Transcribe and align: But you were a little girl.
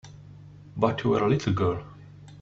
But 0.75 1.03
you 1.03 1.11
were 1.11 1.21
a 1.21 1.29
little 1.29 1.53
girl. 1.53 1.83